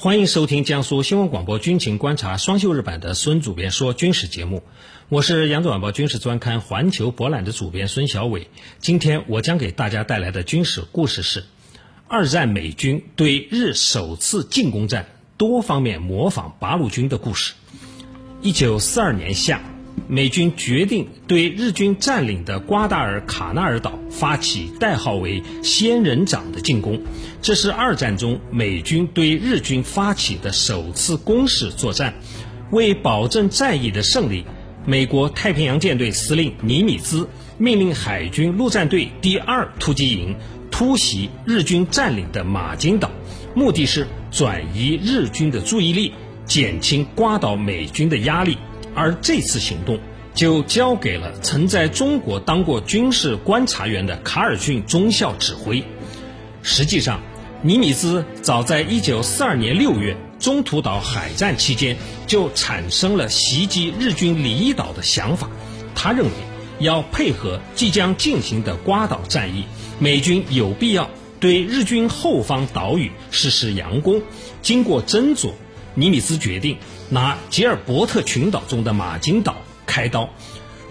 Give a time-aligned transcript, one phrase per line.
[0.00, 4.62] 欢迎收听江苏新闻广播军情观察双休日版的孙主编说军事节目，
[5.08, 8.46] 我是扬州晚报军事专刊环球博览的主编孙小伟。
[8.78, 11.42] 今天我将给大家带来的军事故事是：
[12.06, 15.04] 二战美军对日首次进攻战
[15.36, 17.54] 多方面模仿八路军的故事。
[18.40, 19.60] 一九四二年夏。
[20.10, 27.02] 美军决定对日军占领的瓜达尔卡纳尔岛发起代号为“仙人掌”的进攻，
[27.42, 32.14] 这是二战中美军对日军发起的首次攻势作战。
[32.70, 34.44] 为保证战役的胜利，
[34.86, 37.28] 美国太平洋舰队司令尼米兹
[37.58, 40.34] 命令海军陆战队第二突击营
[40.70, 43.10] 突袭日军占领的马金岛，
[43.54, 46.14] 目的是转移日军的注意力，
[46.46, 48.56] 减轻瓜岛美军的压力。
[48.98, 49.98] 而这次行动
[50.34, 55.84] 就交给了曾在中国当过军事观察员的卡尔逊中校指挥。
[56.62, 57.20] 实际上，
[57.62, 65.48] 尼米兹早在1942年6月中途岛海战期间就产生了袭击日军离岛的想法。
[65.94, 66.32] 他认为，
[66.80, 69.64] 要配合即将进行的瓜岛战役，
[69.98, 71.08] 美军有必要
[71.40, 74.20] 对日军后方岛屿实施佯攻。
[74.60, 75.50] 经过斟酌。
[75.98, 76.78] 尼米兹决定
[77.10, 80.30] 拿吉尔伯特群岛中的马金岛开刀，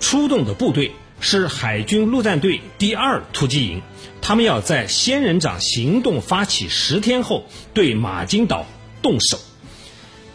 [0.00, 3.82] 出动的部队是海军陆战队第二突击营，
[4.22, 7.44] 他们要在仙人掌行动发起十天后
[7.74, 8.64] 对马金岛
[9.02, 9.38] 动手。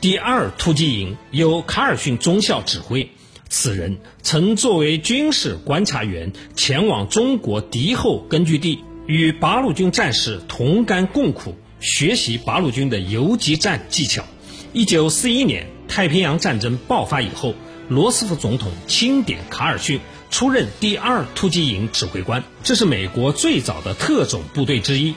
[0.01, 3.09] 第二突击营由卡尔逊中校指挥，
[3.49, 14.23] 此人曾作为军事观察员前往中国敌后根据地，与八路军战士同甘共苦，学习八路军的游击战技巧。
[14.71, 17.55] 一九四一年太平洋战争爆发以后，
[17.87, 19.99] 罗斯福总统钦点卡尔逊
[20.30, 25.15] 出任第二突击营指挥官，这是美国最早的特种部队之一。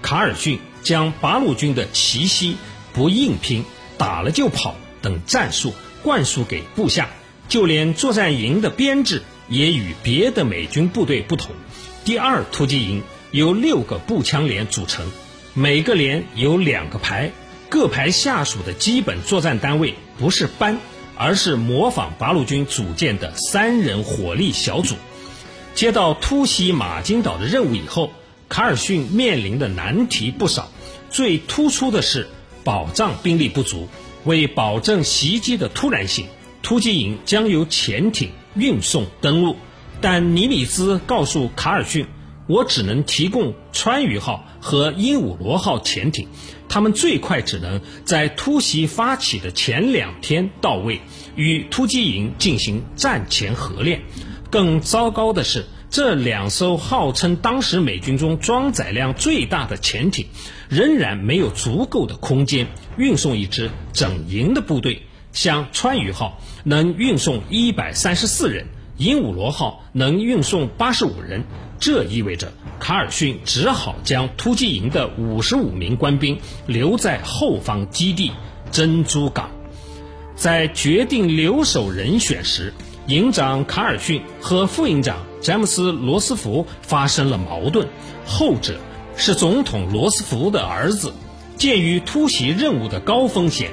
[0.00, 2.56] 卡尔逊将八路军的奇袭、
[2.94, 3.64] 不硬拼、
[3.98, 7.10] 打了就跑等战术灌输给部下，
[7.50, 11.54] 就连作战营的编制也与别的美军部队不同。
[12.06, 15.10] 第二突击营由六个步枪连组成，
[15.52, 17.30] 每个连有两个排。
[17.68, 20.78] 各排下属的基本作战单位不是班，
[21.16, 24.94] 而是模仿八路军组建的三人火力小组。
[25.74, 28.12] 接到突袭马金岛的任务以后，
[28.48, 30.70] 卡尔逊面临的难题不少，
[31.10, 32.28] 最突出的是
[32.64, 33.88] 保障兵力不足。
[34.24, 36.26] 为保证袭击的突然性，
[36.62, 39.56] 突击营将由潜艇运送登陆。
[40.00, 42.06] 但尼米兹告诉卡尔逊
[42.48, 46.26] ：“我只能提供川渝号和鹦鹉螺号潜艇。”
[46.68, 51.00] 他们最快只能在突袭发起的前两天到位，
[51.36, 54.02] 与突击营进行战前合练。
[54.50, 60.26] 更糟糕的是，这两艘号称当时美军中装载量最大的潜艇，
[60.68, 62.66] 仍然没有足够的空间
[62.98, 65.02] 运送一支整营的部队。
[65.32, 71.44] 像川渝号能运送一百三十四人，鹦鹉螺号能运送八十五人。
[71.78, 78.32] 这意味着卡尔逊只好将突击营的五十五名官兵留在后方基地
[78.72, 79.50] 珍珠港。
[80.34, 82.72] 在决定留守人选时，
[83.06, 87.86] 营长卡尔逊和副营长詹姆斯·罗斯福发生了矛盾。
[88.26, 88.78] 后者
[89.16, 91.12] 是总统罗斯福的儿子。
[91.56, 93.70] 鉴于突袭任务的高风险，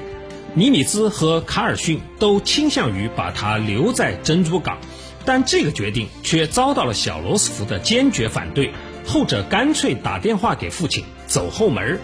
[0.54, 4.78] 尼米兹和卡尔逊都倾向于把他留在珍珠港。
[5.24, 8.72] 但这个决定却遭到了小罗斯福的坚决反对，
[9.06, 11.98] 后者干脆打电话给父亲走后门。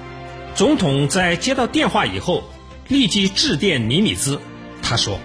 [0.54, 2.42] 总统在接到电话以后，
[2.88, 4.40] 立即致电尼米兹，
[4.82, 5.20] 他说：“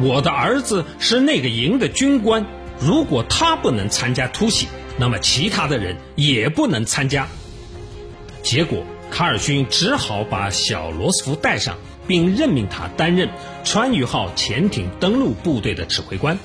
[0.00, 2.46] 我的儿子是那个营的军官，
[2.80, 7.28] 如果他不能参加突袭，那么其他的人也不能参加。”
[8.42, 11.76] 结果，卡尔逊只好把小罗斯福带上，
[12.06, 13.28] 并任命他担任
[13.64, 16.38] 川渝号潜艇登陆部队的指挥官。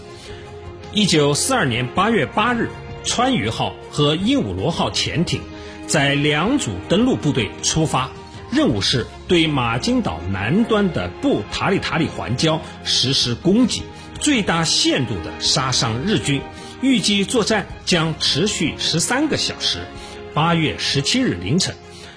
[0.92, 2.68] 一九四二年八月八日，
[3.04, 5.40] 川渝号和鹦鹉螺号潜艇
[5.86, 8.10] 在两组登陆部队出发，
[8.52, 13.84] 任务是对马金岛南端的布塔里塔里环礁实施攻击，
[14.20, 16.42] 最大限度地杀伤日军。
[16.82, 19.80] 预计作战将持续十三个小时。
[20.34, 21.76] 八月十七日凌晨，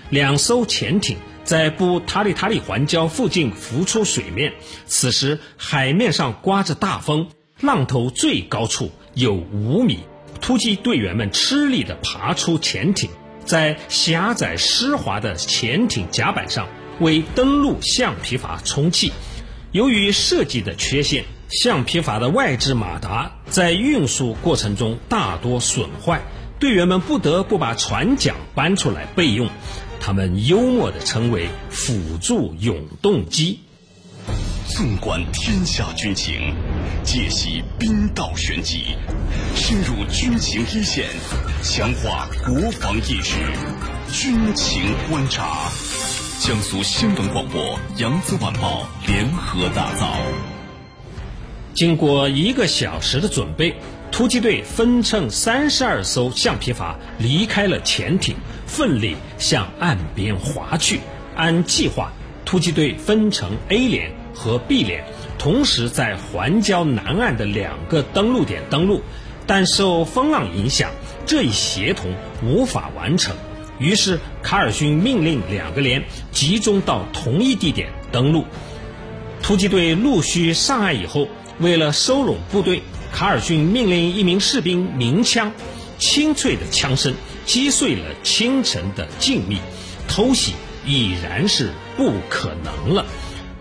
[0.09, 4.55] 两艘潜艇在布塔里塔里环礁附近浮出水面。
[4.87, 7.29] 此时海面上刮着大风，
[7.63, 10.01] 浪头最高处有五米。
[10.41, 13.09] 突击队员们吃力地爬出潜艇，
[13.45, 16.67] 在狭窄湿滑的潜艇甲板上
[16.99, 19.13] 为登陆橡皮筏充气。
[19.71, 26.23] 由于设计的缺陷，橡皮筏的外置马达在运输过程中大多损坏，
[26.59, 29.49] 队员们不得不把船桨搬出来备用。
[30.01, 33.61] 他们幽默地称为“辅助永动机”。
[34.67, 36.57] 纵观天下军情，
[37.05, 38.97] 解析兵道玄机，
[39.57, 41.07] 深入军情一线，
[41.63, 43.37] 强化国防意识，
[44.13, 45.69] 军情观察。
[46.39, 50.17] 江苏新闻广播、扬子晚报联合打造。
[51.75, 53.75] 经过一个小时的准备，
[54.13, 61.01] 突击队分乘三十二艘橡皮筏离开了潜艇，奋力向岸边划去。
[61.35, 62.13] 按计划，
[62.45, 65.05] 突击队分成 A 连和 B 连，
[65.43, 69.03] 同时在环礁南岸的两个登陆点登陆，
[69.45, 70.93] 但受风浪影响，
[71.27, 73.35] 这一协同无法完成。
[73.81, 78.45] 于是，卡尔逊命令两个连集中到同一地点登陆。
[79.43, 81.27] 突击队陆续上岸以后，
[81.59, 82.81] 为了收拢部队，
[83.13, 85.51] 卡尔逊命令一名士兵鸣枪，
[85.99, 87.15] 清脆的枪声
[87.47, 89.59] 击碎了清晨的静谧。
[90.07, 90.53] 偷袭
[90.87, 93.05] 已然是不可能了。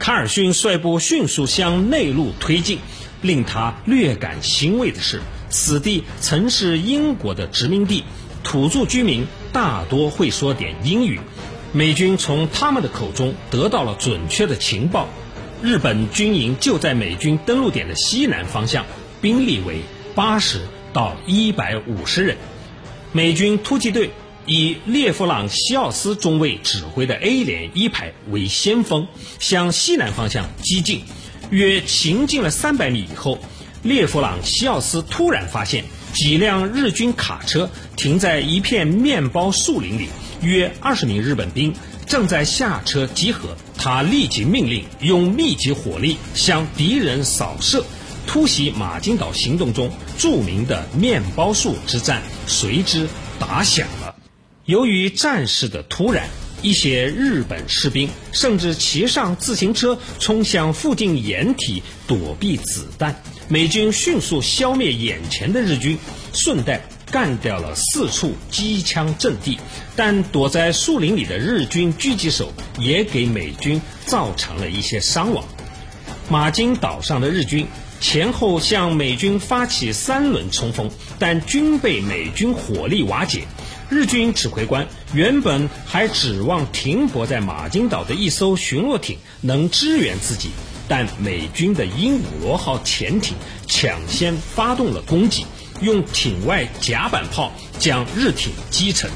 [0.02, 2.80] 卡尔逊率部迅速向内陆推进。
[3.22, 8.04] 令他略感欣慰的是，此地曾是英国的殖民地。
[8.44, 11.20] 土著居民大多会说点英语，
[11.72, 15.08] 美军从他们的口中得到了准确的情报。
[15.62, 18.84] 日本军营就在美军登陆点的西南方向，
[19.22, 19.82] 兵力为
[20.16, 20.62] 八十
[20.92, 22.38] 到一百五十人。
[23.12, 24.10] 美军突击队
[24.54, 29.08] 以列夫朗西奥斯中尉指挥的 A 连一排为先锋，
[29.40, 31.04] 向西南方向激进。
[31.52, 33.40] 约行进了三百米以后，
[33.82, 35.86] 列夫朗西奥斯突然发现。
[36.14, 40.10] 几辆日军卡车停在一片面包树林里，
[40.42, 41.74] 约二十名日本兵
[42.06, 43.56] 正在下车集合。
[43.78, 47.86] 他立即命令用密集火力向敌人扫射，
[48.28, 53.08] 突袭马金岛行动中著名的面包树之战随之
[53.40, 53.88] 打响。
[54.72, 56.30] 由于战事的突然，
[56.62, 63.22] 一些日本士兵甚至骑上自行车冲向附近掩体躲避子弹。
[63.50, 65.98] 美军迅速消灭眼前的日军，
[66.32, 69.60] 顺带干掉了四处机枪阵地。
[69.98, 75.44] 但躲在树林里的日军狙击手也给美军造成了一些伤亡。
[76.30, 77.68] 马金岛上的日军
[78.00, 80.90] 前后向美军发起三轮冲锋，
[81.20, 83.42] 但均被美军火力瓦解。
[83.92, 90.50] 日军指挥官原本还指望停泊在马金岛的一艘巡逻艇能支援自己。
[90.88, 93.36] 但美军的鹦鹉螺号潜艇
[93.68, 95.46] 抢先发动了攻击，
[95.82, 99.12] 用艇外甲板炮将日艇击沉。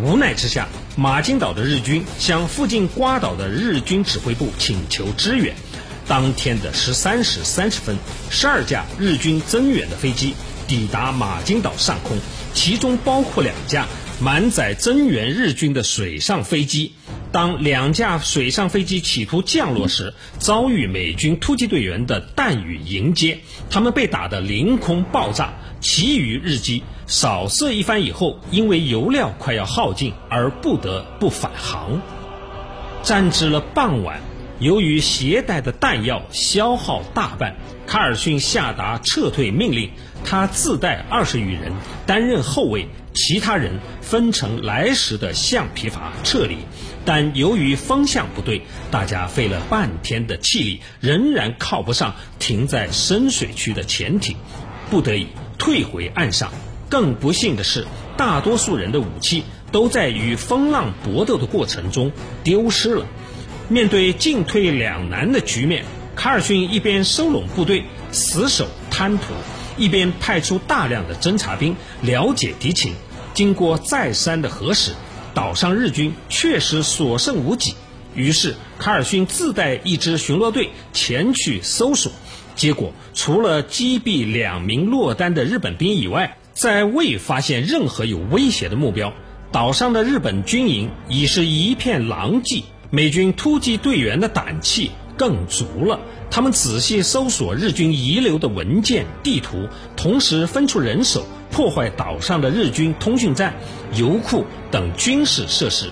[0.00, 5.52] 无奈之下，马金岛的日军向附近瓜岛的日军指挥部请求支援。
[6.06, 7.96] 当天的十三时三十分，
[8.30, 10.34] 十二架日军增援的飞机
[10.68, 12.16] 抵达马金岛上空，
[12.62, 13.86] 其中包括两架
[14.20, 16.92] 满载增援日军的水上飞机。
[17.32, 23.38] 当两架水上飞机企图降落时，遭遇美军突击队员的弹雨迎接，
[23.70, 25.54] 他们被打得凌空爆炸。
[25.80, 32.02] 其余日机扫射一番以后，因为油料快要耗尽而不得不返航。
[33.02, 34.20] 战至了傍晚，
[34.58, 39.90] 由于携带的弹药消耗大半，卡尔逊下达撤退命令。
[40.30, 41.72] 他自带二十余人
[42.06, 46.58] 担任后卫，其他人分成来时的橡皮筏撤离。
[47.04, 54.36] 但由于风向不对，大家费了半天的气力，仍然靠不上停在深水区的潜艇，
[54.88, 55.26] 不得已
[55.58, 56.52] 退回岸上。
[56.88, 57.84] 更不幸的是，
[58.16, 62.12] 大多数人的武器都在与风浪搏斗的过程中
[62.44, 63.04] 丢失了。
[63.68, 65.84] 面对进退两难的局面，
[66.14, 67.82] 卡尔逊一边收拢部队，
[68.12, 69.24] 死守滩涂，
[69.80, 72.92] 一边派出大量的侦察兵了解敌情。
[73.34, 74.92] 经过再三的核实。
[75.32, 77.74] 岛上日军确实所剩无几，
[78.16, 82.10] 于是卡尔逊自带一支巡逻队前去搜索，
[82.56, 89.14] 结果除了击毙两名落单的日本兵以外，在未发现任何有威胁的目标。
[89.52, 94.90] 岛上的日本军营已是一片狼藉，美军突击队员的胆气
[95.20, 96.00] 更足了。
[96.30, 101.26] 他们仔细搜索日军遗留的文件、地图，同时分出人手。
[101.50, 103.52] 破坏岛上的日军通讯站、
[103.94, 105.90] 油库等军事设施。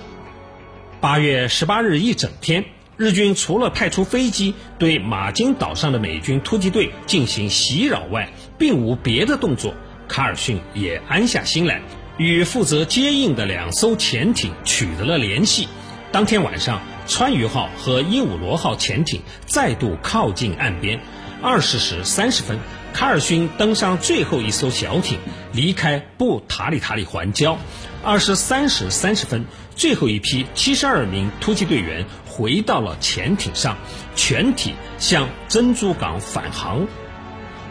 [1.01, 2.63] 八月十八日一整天，
[2.95, 9.75] 日军除了派出飞机对马金岛上的美军突击队进行袭扰外，并无别的动作。
[10.07, 11.81] 卡尔逊也安下心来，
[12.17, 15.67] 与负责接应的两艘潜艇取得了联系。
[16.11, 20.99] 当天晚上，川渝号和鹦鹉螺号潜艇再度靠近岸边。
[21.39, 22.57] 二十时三十分，
[22.93, 25.19] 卡尔逊登上最后一艘小艇，
[25.53, 27.57] 离开布塔里塔里环礁。
[28.03, 33.77] 二十三时三十分，最后一批七十二名突击队员回到了潜艇上，
[34.15, 36.87] 全体向珍珠港返航。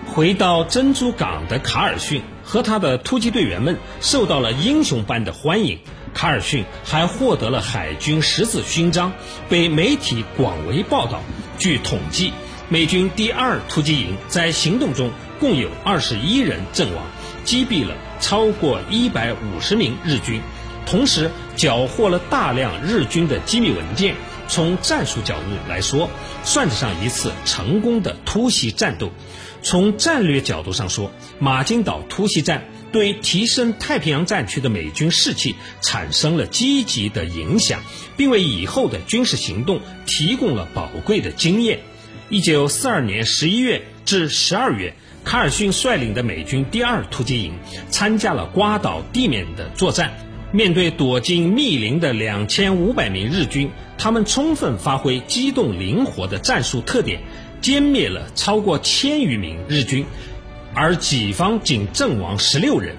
[0.06, 5.80] 回到珍珠港的卡尔逊和他的突击队员们受到了英雄般的欢迎。
[6.12, 9.12] 卡尔逊还获得了海军十字勋章，
[9.48, 11.22] 被媒体广为报道。
[11.58, 12.32] 据统计。
[12.70, 15.10] 美军第二突击营在行动中
[15.40, 17.02] 共有二十一人阵亡，
[17.42, 20.42] 击毙了超过一百五十名日军，
[20.84, 24.16] 同时缴获了大量日军的机密文件。
[24.48, 26.10] 从战术角度来说，
[26.44, 29.12] 算得上一次成功的突袭战斗。
[29.62, 37.80] 从战略角度上说，马金岛突袭战对提升太平洋战区的美军士气产生了积极的影响，
[38.16, 41.80] 并为以后的军事行动提供了宝贵的经验。
[42.30, 47.54] 一九四二年十一月至十二月，卡尔逊率领的美军第二突击营
[47.88, 50.12] 参加了瓜岛地面的作战。
[50.50, 57.20] 面对躲进密林的两千五百名日军，他们充分发挥机动灵活的战术特点，
[57.60, 60.06] 歼灭了超过千余名日军，
[60.80, 62.94] 而己方仅阵亡十六人。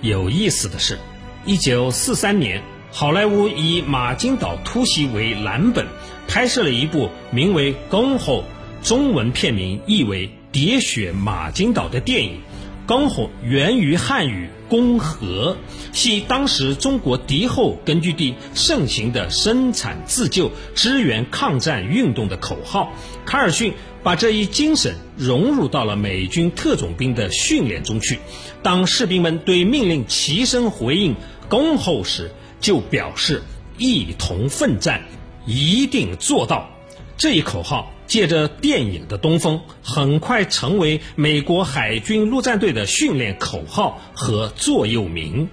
[0.00, 0.98] 有意思的是，
[1.44, 2.62] 一九四三年。
[2.90, 5.86] 好莱坞以马金岛突袭为蓝本，
[6.26, 8.44] 拍摄了一部名为《恭候》，
[8.88, 12.40] 中文片名译为《喋血马金岛》的电影。
[12.86, 15.56] 攻吼源于汉语“攻和”，
[15.92, 22.92] 系当时中国敌后根据地盛行的生产自救、支援抗战运动的口号。
[23.24, 23.72] 卡尔逊
[24.02, 28.18] 把这一精神融入到了美军特种兵的训练中去。
[28.62, 31.14] 当士兵们对命令齐声回应
[31.48, 33.42] “恭候”时，就表示
[33.78, 35.02] 一同奋战，
[35.46, 36.68] 一定做到。
[37.16, 45.48] 这一口号借着电影的东风，很快成为美国海军陆战队的训练口号和座右铭。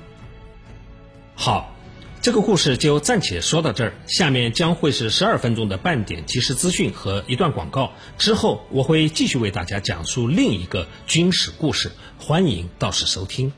[1.35, 1.73] 好，
[2.19, 3.93] 这个故事就暂且说到这儿。
[4.07, 11.89] 下面将会是十二分钟的半点即时资讯和一段广告，之后我会继续为大家讲述另一个军事故事。
[12.17, 13.53] 欢迎到时收听。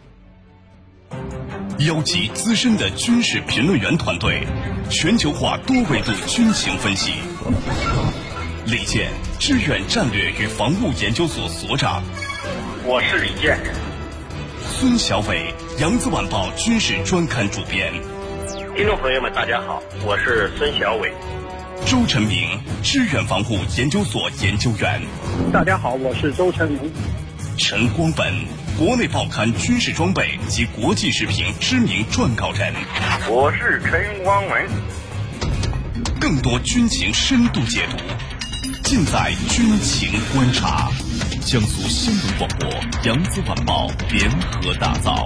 [1.79, 4.45] 邀集资深的军事评论员团队，
[4.91, 7.13] 全球化多维度军情分析。
[8.65, 12.03] 李健，支援战略与防务研究所所长。
[12.85, 13.57] 我是李健。
[14.61, 17.91] 孙小伟，扬子晚报军事专刊主编。
[18.75, 21.11] 听众朋友们，大家好，我是孙小伟。
[21.87, 25.01] 周晨明，支援防护研究所研究员。
[25.51, 26.91] 大家好，我是周晨明。
[27.57, 28.31] 陈光本。
[28.77, 32.73] 国内报刊军事装备及国际时评知名撰稿人，
[33.27, 34.67] 我是陈光文。
[36.19, 37.97] 更多军情深度解读，
[38.91, 40.89] 尽在军情观察。
[41.45, 42.69] 江苏新闻广播、
[43.05, 45.23] 扬子晚报联合打造。